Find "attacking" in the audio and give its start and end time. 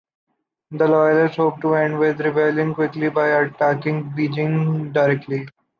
3.39-4.09